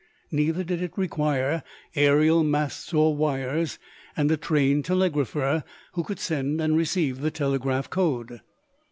[0.31, 1.61] Neither did it require
[1.93, 3.77] aerial masts or wires
[4.17, 8.41] and a trained telegrapher who could send and receive the telegraph code.